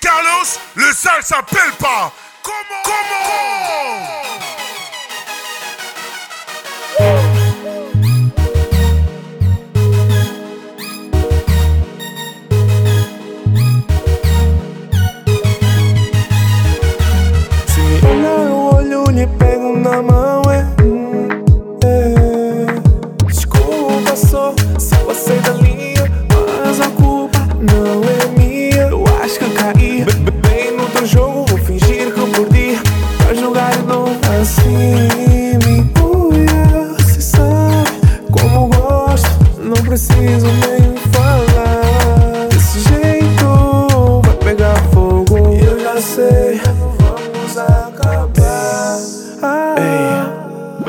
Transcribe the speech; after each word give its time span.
Carlos, 0.00 0.58
le 0.74 0.92
sale 0.92 1.22
s'appelle 1.22 1.72
pas. 1.78 2.12
Comment? 2.42 2.82
Comment? 2.84 4.18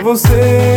você. 0.09 0.68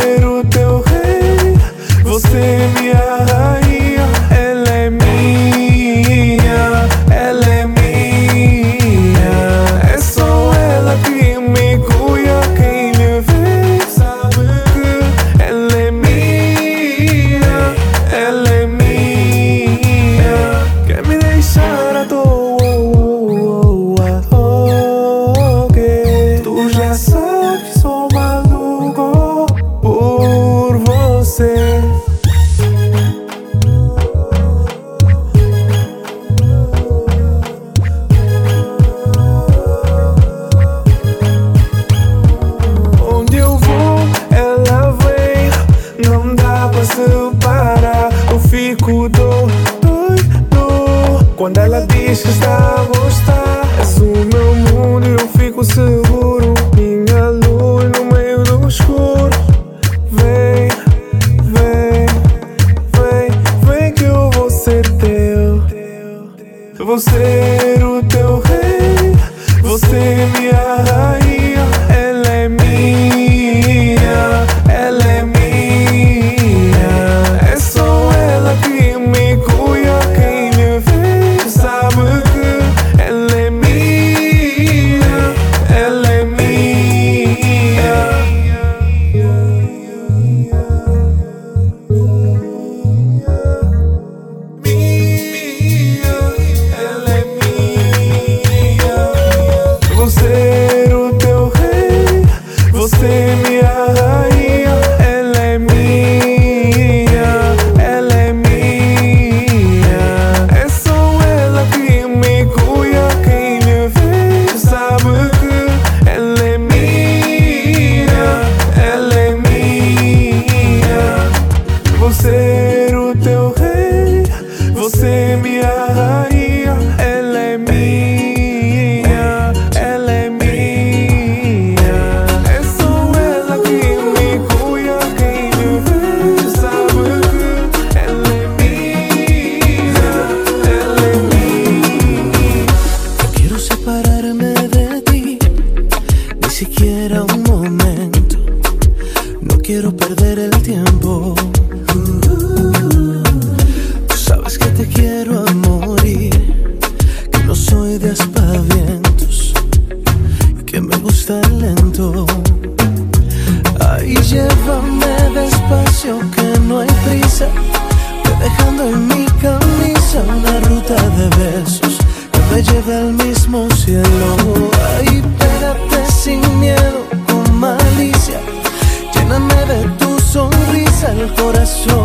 corazón. 181.43 182.02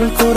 el 0.00 0.12
corazón. 0.12 0.27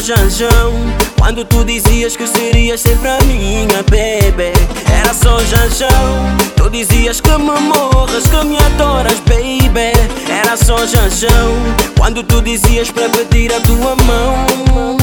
Janjão. 0.00 0.72
Quando 1.18 1.44
tu 1.44 1.62
dizias 1.62 2.16
que 2.16 2.26
serias 2.26 2.80
sempre 2.80 3.08
a 3.08 3.18
minha, 3.24 3.82
baby 3.82 4.52
Era 4.90 5.12
só 5.12 5.38
Janjão. 5.40 6.36
Tu 6.56 6.70
dizias 6.70 7.20
que 7.20 7.30
me 7.30 7.60
morras, 7.60 8.26
que 8.26 8.44
me 8.44 8.56
adoras, 8.56 9.20
baby 9.20 9.92
Era 10.28 10.56
só 10.56 10.78
Janjão. 10.86 11.54
Quando 11.98 12.22
tu 12.22 12.40
dizias 12.40 12.90
para 12.90 13.10
pedir 13.10 13.52
a 13.52 13.60
tua 13.60 13.94
mão 14.06 14.96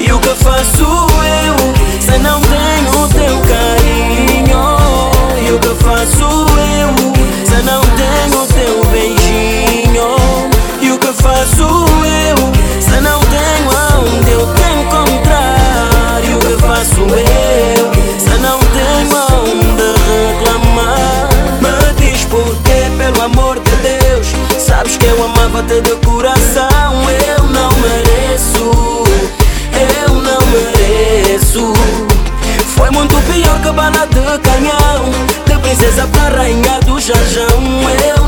E 0.00 0.10
o 0.10 0.18
que 0.18 0.34
faço 0.42 0.84
eu 0.84 1.56
Se 2.00 2.18
não 2.18 2.40
tenho 2.40 3.04
o 3.04 3.08
teu 3.08 3.38
carinho? 3.46 4.80
E 5.46 5.52
o 5.52 5.58
que 5.58 5.84
faço 5.84 6.24
eu 6.24 6.94
Se 7.44 7.62
não 7.62 7.82
tenho 7.82 8.42
o 8.42 8.46
teu 8.46 8.84
beijinho? 8.90 10.16
E 10.80 10.90
o 10.92 10.98
que 10.98 11.12
faço 11.12 11.62
eu 11.62 12.59
eu 14.40 14.46
te 14.54 14.62
encontrar 14.80 16.20
E 16.24 16.38
que 16.38 16.62
faço 16.62 17.00
eu. 17.00 17.90
Se 18.18 18.38
não 18.40 18.58
tenho 18.58 19.16
aonde 19.16 19.88
reclamar 20.08 21.28
Me 21.60 21.94
diz 22.00 22.24
porquê, 22.24 22.90
pelo 22.96 23.22
amor 23.22 23.58
de 23.60 23.76
Deus. 23.76 24.26
Sabes 24.58 24.96
que 24.96 25.06
eu 25.06 25.24
amava-te 25.24 25.80
de 25.80 25.94
coração 26.06 26.92
Eu 27.26 27.44
não 27.44 27.70
mereço 27.80 28.70
Eu 30.06 30.14
não 30.14 30.46
mereço. 30.46 31.72
Foi 32.76 32.90
muito 32.90 33.16
pior 33.30 33.60
que 33.60 33.70
bala 33.72 34.06
de 34.06 34.38
canhão 34.38 35.10
De 35.46 35.58
princesa 35.58 36.06
pra 36.06 36.28
rainha 36.30 36.80
do 36.86 36.98
jajão. 36.98 37.60
Eu 38.16 38.19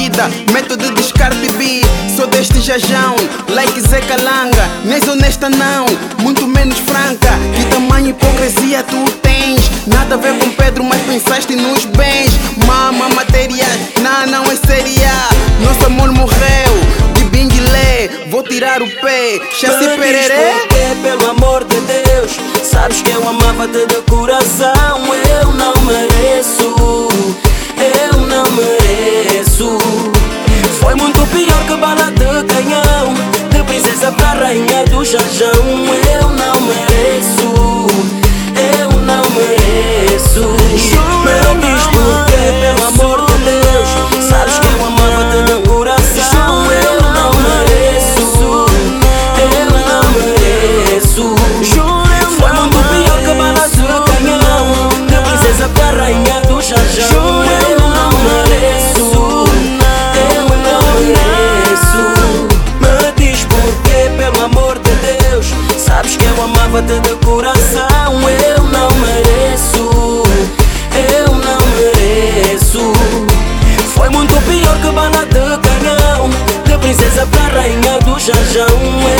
resolvida, 0.00 0.28
método 0.52 0.84
de 0.88 0.94
descarte 0.94 1.52
B. 1.52 1.82
Sou 2.16 2.26
deste 2.26 2.60
jajão, 2.60 3.16
like 3.48 3.80
Zé 3.80 4.00
Calanga. 4.00 4.68
Nem 4.84 5.00
honesta 5.08 5.50
não, 5.50 5.86
muito 6.18 6.46
menos 6.46 6.78
franca. 6.78 7.30
Que 7.54 7.64
tamanho 7.66 8.10
hipocrisia 8.10 8.82
tu 8.82 9.10
tens? 9.22 9.70
Nada 9.86 10.14
a 10.14 10.18
ver 10.18 10.38
com 10.38 10.50
Pedro, 10.52 10.84
mas 10.84 11.00
pensaste 11.02 11.54
nos 11.54 11.84
bens. 11.84 12.30
Mama, 12.66 13.08
matéria, 13.10 13.66
não, 14.00 14.26
não 14.26 14.44
é 14.44 14.56
séria. 14.56 15.12
Nosso 15.62 15.86
amor 15.86 16.10
morreu, 16.12 16.72
de 17.14 17.24
binguilé. 17.24 18.08
Vou 18.30 18.42
tirar 18.42 18.82
o 18.82 18.88
pé, 19.00 19.40
chassi 19.52 19.88
pererê. 19.96 20.52
porquê, 20.60 20.96
pelo 21.02 21.30
amor 21.30 21.64
de 21.64 21.76
Deus 21.80 22.38
Sabes 22.62 23.02
que 23.02 23.10
eu 23.10 23.28
amava-te 23.28 23.86
de 23.86 24.00
coração 24.08 25.00
Eu 25.42 25.52
não 25.52 25.74
mereço 25.82 27.10
Eu 28.02 28.20
não 28.26 28.44
mereço. 28.52 29.78
Foi 30.80 30.94
muito 30.94 31.26
pior 31.26 31.66
que 31.66 31.76
bala 31.76 32.10
de 32.10 32.44
canhão 32.52 33.14
De 33.50 33.62
princesa 33.64 34.10
pra 34.12 34.32
rainha 34.32 34.84
do 34.86 35.04
jajão 35.04 35.50
Eu 36.10 36.30
não 36.30 36.60
mereço 36.62 37.86
Eu 38.80 38.90
não 39.00 39.22
mereço. 39.30 40.40
Me 41.24 41.60
diz 41.60 41.86
porquê, 41.86 42.42
pelo 42.60 42.86
amor 42.88 43.09
amava-te 66.70 67.00
de 67.00 67.16
coração. 67.24 67.82
Eu 68.54 68.62
não 68.64 68.88
mereço, 69.00 70.22
eu 71.16 71.34
não 71.34 71.58
mereço. 71.76 72.92
Foi 73.94 74.08
muito 74.08 74.34
pior 74.42 74.80
que 74.80 74.90
bala 74.92 75.26
de 75.26 75.58
canhão, 75.68 76.30
de 76.64 76.78
princesa 76.78 77.26
pra 77.26 77.60
rainha 77.60 77.98
do 78.00 78.18
jajão. 78.18 79.19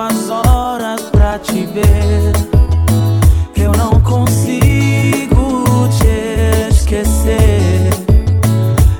as 0.00 0.30
horas 0.30 1.02
pra 1.10 1.38
te 1.38 1.66
ver. 1.66 2.32
Eu 3.54 3.72
não 3.72 4.00
consigo 4.00 5.88
te 5.98 6.70
esquecer. 6.70 7.90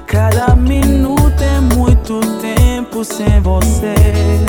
Cada 0.06 0.54
minuto 0.54 1.42
é 1.42 1.60
muito 1.60 2.20
tempo 2.40 3.02
sem 3.04 3.40
você. 3.40 4.39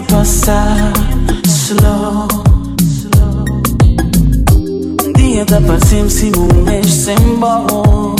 to 0.00 0.14
passar 0.14 0.92
slow 1.46 2.28
Um 5.04 5.12
dia 5.14 5.44
de 5.44 5.60
passem 5.66 6.08
si 6.08 6.30
um 6.36 6.62
mês 6.64 6.86
sem 6.86 7.16
bom 7.38 8.14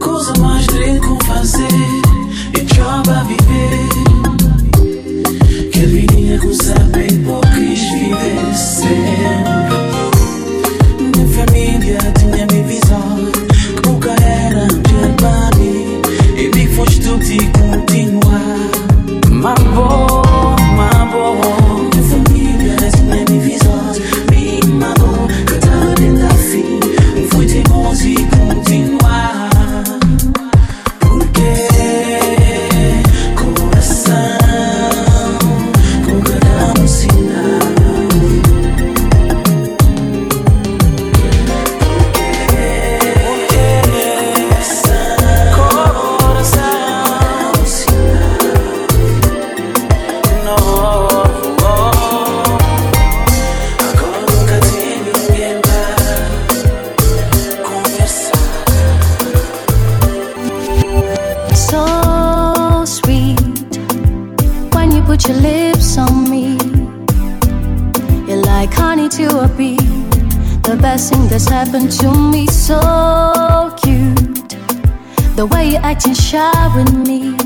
Coisa 0.00 0.32
mais 0.40 0.66
direito 0.66 1.08
com 1.08 1.20
fazer 1.24 1.68
E 2.54 2.64
job 2.64 3.10
a 3.10 3.22
viver. 3.22 3.88
Que 5.70 5.80
a 5.80 5.86
vidinha 5.86 6.38
com 6.40 6.52
saber 6.52 7.12
pouco 7.24 7.46
viver 7.46 8.54
sempre 8.54 9.55
put 65.06 65.28
your 65.28 65.36
lips 65.38 65.96
on 65.98 66.28
me. 66.28 66.58
You're 68.26 68.42
like 68.42 68.72
honey 68.74 69.08
to 69.10 69.26
a 69.44 69.48
bee, 69.48 69.76
the 70.66 70.76
best 70.80 71.12
thing 71.12 71.28
that's 71.28 71.48
happened 71.48 71.92
to 72.00 72.10
me. 72.12 72.48
So 72.48 73.72
cute, 73.82 74.56
the 75.36 75.46
way 75.52 75.70
you're 75.70 75.86
acting 75.92 76.14
shy 76.14 76.52
with 76.74 76.92
me. 77.06 77.36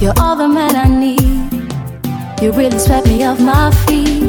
You're 0.00 0.14
all 0.20 0.36
the 0.36 0.48
man 0.48 0.76
I 0.76 0.88
need. 0.88 1.50
You 2.40 2.52
really 2.52 2.78
swept 2.78 3.08
me 3.08 3.24
off 3.24 3.40
my 3.40 3.72
feet. 3.86 4.22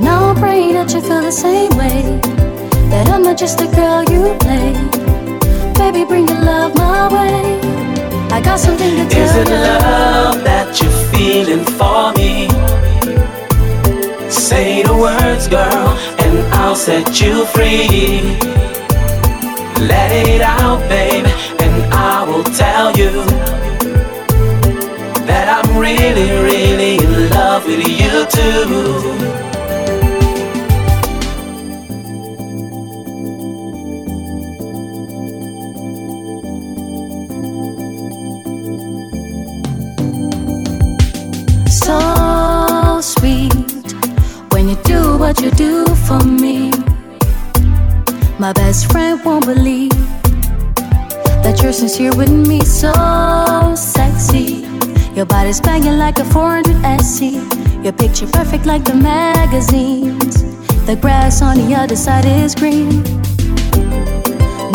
Now 0.00 0.30
I'm 0.30 0.36
praying 0.36 0.74
that 0.74 0.92
you 0.94 1.00
feel 1.00 1.22
the 1.22 1.32
same 1.32 1.76
way. 1.76 2.20
That 2.90 3.08
I'm 3.08 3.22
not 3.24 3.36
just 3.36 3.60
a 3.60 3.66
girl 3.66 4.04
you 4.04 4.36
play. 4.38 4.72
Baby, 5.74 6.04
bring 6.04 6.28
your 6.28 6.40
love 6.40 6.74
my 6.76 7.12
way. 7.12 7.75
I 8.30 8.40
got 8.40 8.58
something 8.58 8.96
to 8.96 9.08
tell 9.08 9.22
Is 9.22 9.36
it 9.36 9.48
love 9.48 10.42
that 10.44 10.80
you're 10.82 10.90
feeling 11.12 11.64
for 11.78 12.12
me? 12.18 12.48
Say 14.30 14.82
the 14.82 14.94
words, 14.94 15.48
girl, 15.48 15.88
and 16.18 16.54
I'll 16.54 16.76
set 16.76 17.20
you 17.20 17.46
free. 17.46 18.36
Let 19.88 20.10
it 20.12 20.40
out, 20.40 20.80
babe, 20.88 21.26
and 21.60 21.94
I 21.94 22.24
will 22.24 22.44
tell 22.44 22.90
you 22.96 23.12
that 25.26 25.46
I'm 25.48 25.78
really, 25.78 26.30
really 26.42 26.96
in 26.96 27.30
love 27.30 27.64
with 27.66 27.86
you 27.86 28.26
too. 28.26 29.55
What 45.26 45.40
you 45.40 45.50
do 45.50 45.84
for 46.06 46.22
me. 46.22 46.70
My 48.38 48.52
best 48.52 48.92
friend 48.92 49.20
won't 49.24 49.44
believe 49.44 49.90
that 51.42 51.58
you're 51.60 51.72
sincere 51.72 52.14
with 52.14 52.30
me. 52.30 52.60
So 52.60 52.92
sexy. 53.74 54.64
Your 55.16 55.26
body's 55.26 55.60
banging 55.60 55.98
like 55.98 56.20
a 56.20 56.24
400 56.26 57.02
SC. 57.02 57.42
Your 57.82 57.92
picture 57.92 58.28
perfect 58.28 58.66
like 58.66 58.84
the 58.84 58.94
magazines. 58.94 60.44
The 60.86 60.94
grass 60.94 61.42
on 61.42 61.56
the 61.58 61.74
other 61.74 61.96
side 61.96 62.24
is 62.24 62.54
green. 62.54 63.25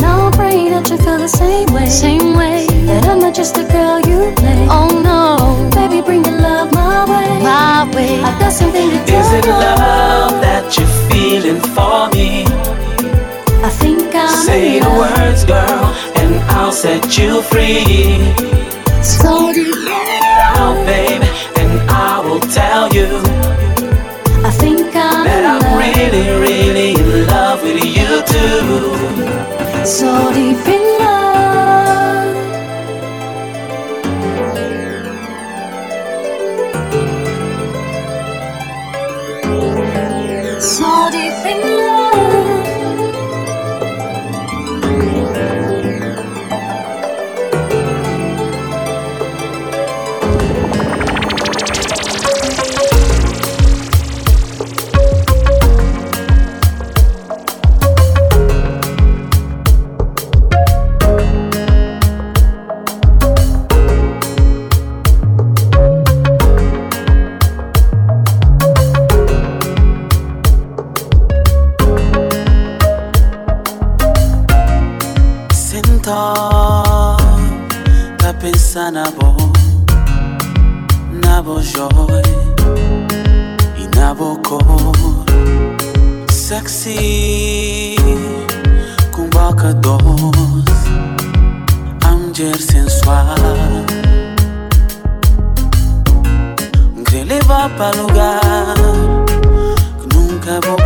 Now 0.01 0.25
I'm 0.27 0.31
praying 0.33 0.71
that 0.71 0.89
you 0.89 0.97
feel 0.97 1.17
the 1.17 1.27
same 1.27 1.67
way. 1.73 1.87
Same 1.87 2.35
way. 2.35 2.65
That 2.87 3.05
I'm 3.07 3.19
not 3.19 3.33
just 3.35 3.57
a 3.57 3.63
girl 3.63 3.99
you 3.99 4.33
play. 4.35 4.67
Oh 4.69 4.89
no. 5.09 5.69
Baby, 5.75 6.01
bring 6.01 6.23
your 6.25 6.39
love 6.39 6.73
my 6.73 7.05
way. 7.05 7.29
My 7.43 7.89
way. 7.95 8.19
I've 8.21 8.39
got 8.39 8.51
something 8.53 8.89
to 8.89 8.99
tell 9.05 9.25
Is 9.25 9.31
it 9.39 9.45
you. 9.45 9.51
love 9.51 10.33
that 10.41 10.77
you're 10.77 10.95
feeling 11.09 11.61
for 11.75 12.09
me? 12.15 12.45
I 13.63 13.69
think 13.69 14.13
I'm 14.15 14.27
Say 14.45 14.79
the 14.79 14.89
love. 14.89 14.97
words, 15.19 15.43
girl, 15.45 15.85
and 16.21 16.33
I'll 16.57 16.71
set 16.71 17.17
you 17.17 17.41
free. 17.43 18.33
So 19.03 19.53
deep. 19.53 19.75
Out, 20.53 20.77
oh, 20.77 20.83
babe, 20.85 21.21
and 21.61 21.71
I 21.89 22.19
will 22.25 22.39
tell 22.39 22.91
you 22.93 23.07
I 24.43 24.51
think 24.51 24.87
I'm 24.95 25.23
that 25.25 25.43
I'm 25.51 25.61
love. 25.61 25.77
really, 25.83 26.25
really 26.45 26.89
in 26.99 27.27
love 27.27 27.61
with 27.63 27.83
you 27.97 28.11
too. 28.33 29.40
So 29.83 30.31
deep 30.31 30.67
in 30.67 30.90
Tá 76.03 77.15
pensando 78.39 78.93
na 78.93 79.03
bo, 79.11 79.35
na 81.23 81.41
bo 81.43 81.61
joy 81.61 81.89
e 83.77 83.87
na 83.95 84.13
bo 84.15 84.35
cor, 84.39 84.63
sexy 86.31 87.95
com 89.11 89.29
boca 89.29 89.73
doce, 89.75 90.01
mulher 92.41 92.57
sensual. 92.57 93.35
Quer 97.09 97.25
levar 97.25 97.69
pra 97.71 97.91
lugar 97.91 98.75
que 99.99 100.15
nunca 100.15 100.59
vou 100.65 100.77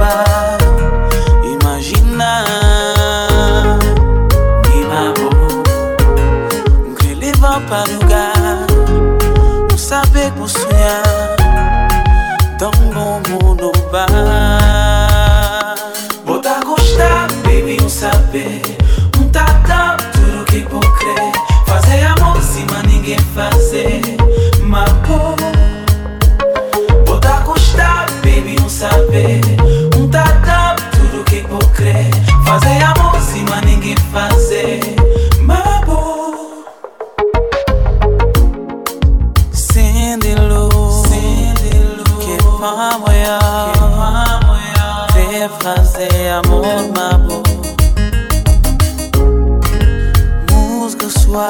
no 51.35 51.41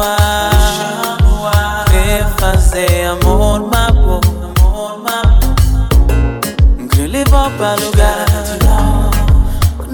ar, 0.00 1.18
no 1.22 1.46
ar, 1.46 1.84
quer 1.90 2.24
amor 3.10 3.60
mabo, 3.72 4.20
amor 4.60 5.02
que 6.92 7.08
levou 7.08 7.50
para 7.58 7.74
lugar. 7.74 8.26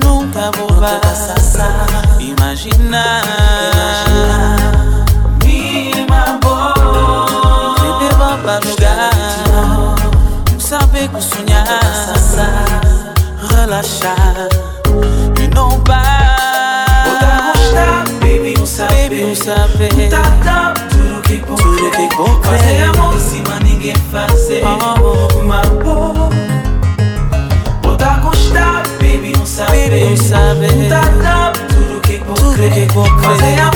Nunca 0.04 0.50
vou 0.58 0.68
passar, 1.00 1.86
imaginar. 2.20 3.22
Lugar, 8.50 9.14
saber 10.58 11.06
que 11.08 11.22
sonhar, 11.22 11.66
relaxar. 13.48 14.49
sape. 19.44 19.88
Tuleke 21.56 22.08
kokotea 22.16 22.92
mosima 22.92 23.60
ningefase 23.60 24.62
mabo 25.46 26.30
otakoshita 27.92 28.82
bebi 29.00 29.36
osabe 29.42 30.68
tuleke 32.38 32.86
kokotea 32.94 33.70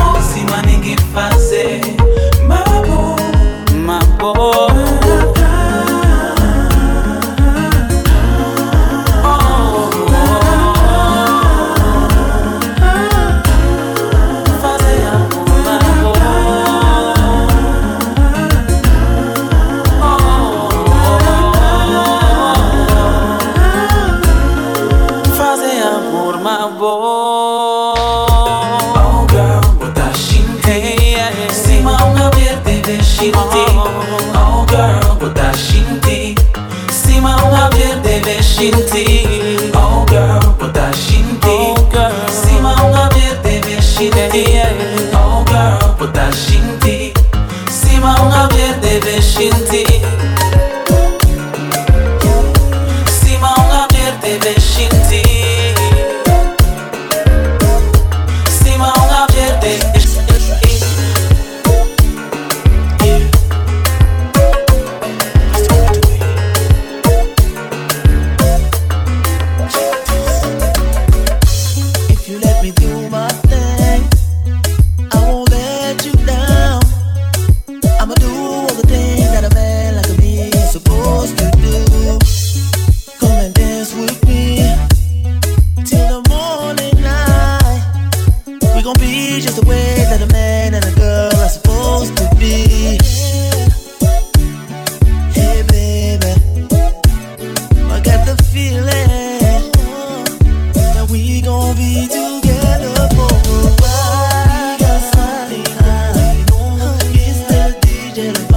did 108.15 108.39
I 108.39 108.54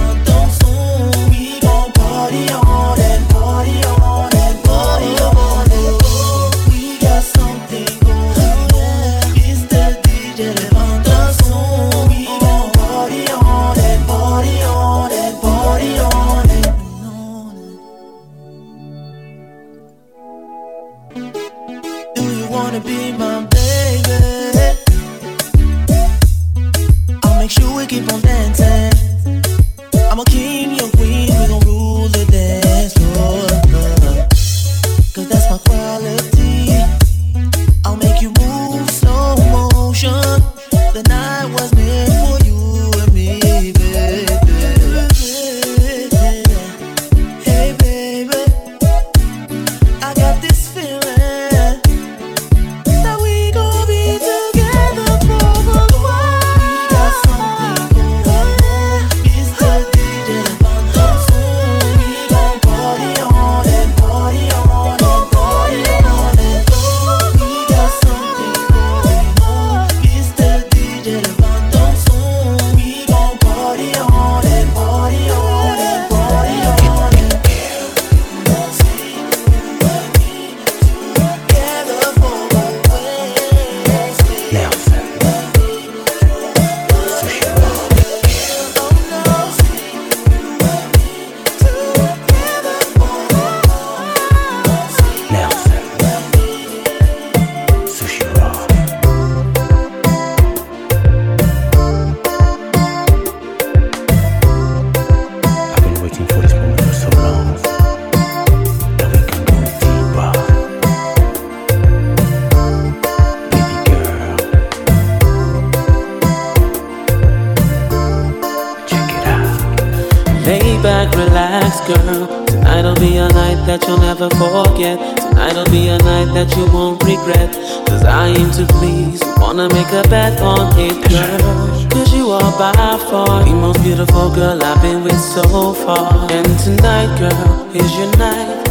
is 137.81 137.97
your 137.97 138.11
night. 138.17 138.65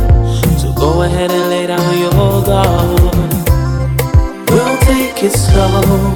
So 0.59 0.73
go 0.73 1.03
ahead 1.03 1.31
and 1.31 1.51
lay 1.51 1.67
down 1.67 1.99
your 1.99 2.43
guard. 2.45 3.01
We'll 4.51 4.79
take 4.79 5.23
it 5.23 5.33
slow. 5.33 6.15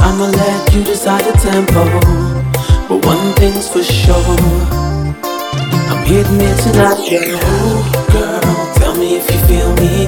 I'ma 0.00 0.26
let 0.26 0.74
you 0.74 0.84
decide 0.84 1.24
the 1.24 1.32
tempo. 1.38 1.84
But 2.88 3.04
one 3.06 3.32
thing's 3.34 3.68
for 3.68 3.82
sure. 3.82 4.38
I'm 5.90 6.04
hitting 6.06 6.40
it 6.40 6.56
tonight, 6.64 7.00
yeah. 7.10 7.38
Girl, 8.12 8.74
tell 8.76 8.94
me 8.96 9.16
if 9.16 9.30
you 9.30 9.38
feel 9.48 9.72
me. 9.76 10.01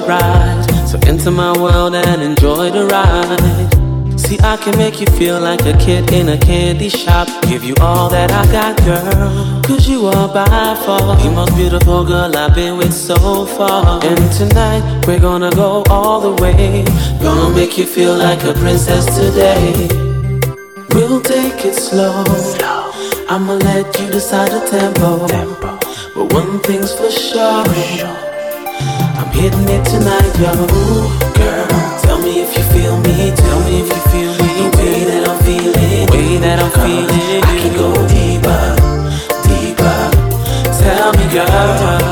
Joyride. 0.00 0.88
So 0.88 0.98
enter 1.06 1.30
my 1.30 1.56
world 1.58 1.94
and 1.94 2.22
enjoy 2.22 2.70
the 2.70 2.86
ride. 2.86 4.18
See, 4.18 4.38
I 4.40 4.56
can 4.56 4.76
make 4.76 5.00
you 5.00 5.06
feel 5.06 5.40
like 5.40 5.60
a 5.62 5.76
kid 5.78 6.12
in 6.12 6.28
a 6.28 6.38
candy 6.38 6.88
shop. 6.88 7.28
Give 7.42 7.64
you 7.64 7.74
all 7.80 8.08
that 8.10 8.30
I 8.30 8.44
got, 8.52 8.76
girl. 8.84 9.62
Cause 9.62 9.88
you 9.88 10.06
are 10.06 10.28
by 10.28 10.74
far 10.84 11.16
the 11.16 11.30
most 11.30 11.54
beautiful 11.56 12.04
girl 12.04 12.36
I've 12.36 12.54
been 12.54 12.76
with 12.76 12.92
so 12.92 13.46
far. 13.46 14.04
And 14.04 14.32
tonight, 14.32 15.06
we're 15.06 15.20
gonna 15.20 15.50
go 15.50 15.82
all 15.88 16.20
the 16.20 16.42
way. 16.42 16.84
Gonna 17.22 17.54
make 17.54 17.78
you 17.78 17.86
feel 17.86 18.16
like 18.16 18.42
a 18.44 18.52
princess 18.54 19.06
today. 19.16 19.88
We'll 20.90 21.20
take 21.20 21.64
it 21.64 21.74
slow. 21.74 22.24
I'ma 23.28 23.54
let 23.54 23.98
you 23.98 24.10
decide 24.10 24.50
the 24.50 24.60
tempo. 24.70 25.26
tempo. 25.26 25.78
But 26.14 26.32
one 26.32 26.60
thing's 26.60 26.92
for 26.94 27.10
sure. 27.10 27.64
I'm 27.66 28.25
hitting 29.36 29.68
it 29.68 29.84
tonight, 29.84 30.32
yo. 30.40 30.52
Girl, 31.36 31.68
tell 32.00 32.18
me 32.20 32.40
if 32.40 32.56
you 32.56 32.64
feel 32.72 32.96
me. 33.04 33.32
Tell 33.36 33.60
me 33.64 33.80
if 33.82 33.88
you 33.94 34.02
feel 34.12 34.32
me. 34.40 34.52
The 34.64 34.76
way 34.78 35.04
that 35.04 35.28
I'm 35.28 35.38
feeling. 35.44 36.06
The 36.06 36.12
way 36.12 36.38
that 36.38 36.58
I'm 36.64 36.70
feeling. 36.80 37.42
I 37.44 37.54
can 37.60 37.74
go 37.76 37.88
deeper, 38.08 38.62
deeper. 39.46 39.98
Tell 40.80 41.12
me, 41.12 41.24
girl, 41.32 42.05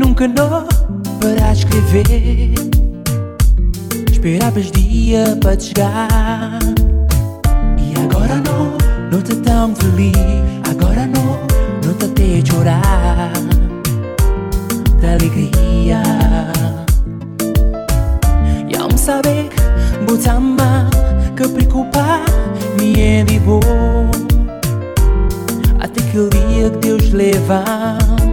nunca 0.00 0.26
não 0.26 0.66
para 1.20 1.52
escrever. 1.52 2.54
Esperavas 4.10 4.70
dia 4.70 5.38
para 5.42 5.60
chegar. 5.60 6.58
E 7.78 7.94
agora 8.00 8.36
não, 8.36 8.78
não 9.12 9.22
te 9.22 9.36
tão 9.36 9.76
feliz. 9.76 10.16
Agora 10.70 11.06
não, 11.06 11.38
não 11.84 11.94
te 11.94 12.06
até 12.06 12.50
chorar. 12.50 13.32
Da 15.02 15.12
alegria. 15.12 16.02
E 18.68 18.76
ao 18.76 18.96
saber, 18.96 19.50
botamba, 20.06 20.88
que 21.36 21.46
preocupar, 21.46 22.24
me 22.78 22.98
é 22.98 23.24
de. 23.24 23.60
Até 25.78 26.00
que 26.00 26.18
o 26.18 26.30
dia 26.30 26.70
que 26.70 26.78
Deus 26.78 27.10
levar. 27.10 28.29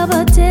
of 0.00 0.10
a 0.14 0.24
day. 0.24 0.49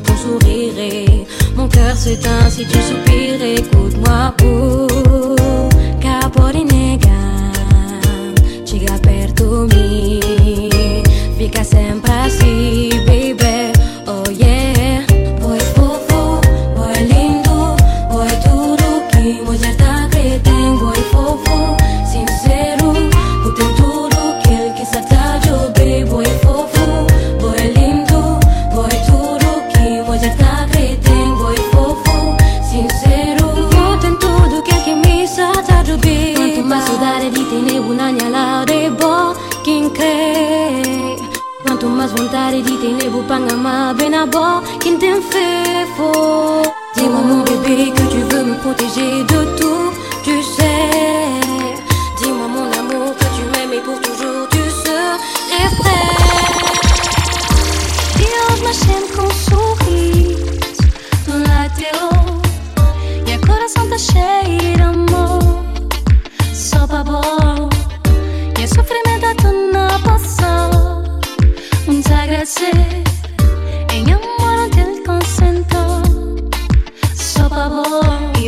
ton 0.00 0.16
sourire 0.16 0.78
et 0.78 1.26
mon 1.56 1.68
cœur 1.68 1.96
s'éteint 1.96 2.48
si 2.48 2.64
tu 2.66 2.78
soupires. 2.78 3.42
Écoute-moi 3.42 4.34
pour 4.38 4.79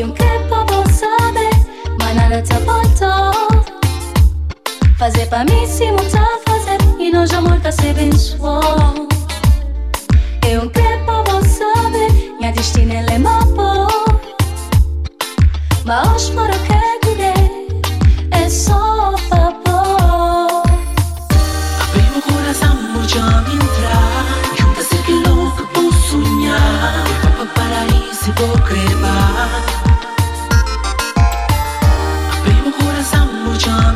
anche 0.03 0.39
popo 0.49 0.83
sabe, 0.91 1.49
ma 2.01 2.13
nada 2.13 2.43
te 2.43 2.53
aponto. 2.55 3.07
Fazer 4.99 5.27
pra 5.27 5.45
mim 5.45 5.67
se 5.67 5.91
muta 5.93 6.27
fazer, 6.47 6.79
e 6.99 7.11
nós 7.13 7.31
já 7.31 7.41
morta 7.41 7.71
se 7.71 7.93
bençoou. 7.93 9.09
Eu 10.49 10.63
anche 10.63 10.99
popo 11.07 11.41
sabe, 11.47 12.35
minha 12.39 12.53
destino 12.53 12.93
é 12.93 13.19
mapa, 13.19 13.87
Ma 15.85 16.03
hoje 16.13 16.33
moro 16.33 16.53
o 16.53 16.59
que 16.67 17.07
guide, 17.07 17.35
é 18.33 18.49
só 18.49 19.15
papo. 19.29 20.65
Abri 21.81 22.07
o 22.17 22.23
coração, 22.23 22.75
meu 22.93 23.09
jovem. 23.09 23.62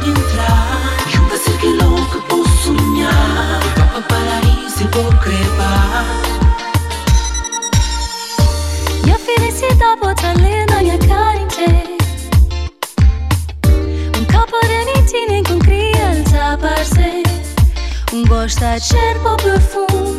entrar. 0.08 0.96
Junto 1.08 1.36
ser 1.36 1.58
que 1.58 1.68
louco 1.68 2.20
posso 2.28 2.56
sonhar. 2.64 3.60
Para 3.74 4.02
paraíso 4.02 4.82
e 4.82 4.86
vou 4.96 5.12
crevar. 5.20 6.04
E 9.06 9.10
a 9.10 9.18
felicidade 9.18 10.00
pode 10.00 10.22
ler 10.42 10.66
na 10.68 10.82
minha 10.82 10.98
cara 10.98 11.36
Um 14.18 14.24
capo 14.24 14.58
de 14.62 14.84
mentira 14.84 15.42
com 15.46 15.58
criança 15.60 16.58
parceira 16.60 17.30
Um 18.12 18.24
gosto 18.26 18.60
de 18.60 18.80
ser 18.80 19.18
para 19.22 19.36
perfume 19.36 20.18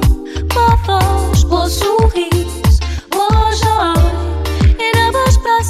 Uma 0.54 0.76
voz, 0.78 1.44
um 1.44 1.70
sorriso 1.70 2.80
Boa 3.12 3.52
joia. 3.56 4.12
E 4.80 4.98
na 4.98 5.12
voz 5.12 5.38
para 5.38 5.64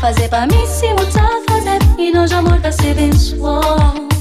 Fazer 0.00 0.28
para 0.28 0.46
mim 0.46 0.66
se 0.66 0.88
mudar, 0.90 1.42
fazer. 1.48 1.78
E 1.98 2.12
nós 2.12 2.30
amor 2.30 2.60
para 2.60 2.70
ser 2.70 2.94
bem 2.94 3.12
suor 3.12 4.11